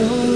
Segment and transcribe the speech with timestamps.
[0.00, 0.27] alone.